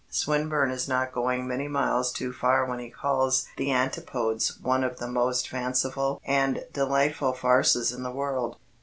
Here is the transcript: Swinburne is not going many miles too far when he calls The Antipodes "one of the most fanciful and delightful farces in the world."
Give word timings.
Swinburne 0.09 0.71
is 0.71 0.87
not 0.87 1.11
going 1.11 1.47
many 1.47 1.67
miles 1.67 2.11
too 2.11 2.33
far 2.33 2.65
when 2.65 2.79
he 2.79 2.89
calls 2.89 3.45
The 3.57 3.71
Antipodes 3.71 4.57
"one 4.59 4.83
of 4.83 4.97
the 4.97 5.05
most 5.07 5.47
fanciful 5.47 6.19
and 6.25 6.65
delightful 6.73 7.33
farces 7.33 7.91
in 7.91 8.01
the 8.01 8.09
world." 8.09 8.57